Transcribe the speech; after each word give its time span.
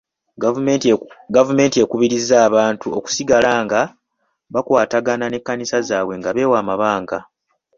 Gavumenti 1.37 1.77
ekubirizza 1.83 2.35
abantu 2.47 2.87
okusigala 2.97 3.51
nga 3.63 3.81
bakwatagana 4.53 5.25
n'ekkanisa 5.29 5.77
zaabwe 5.87 6.13
nga 6.19 6.29
beewa 6.35 6.57
amabanga. 6.63 7.17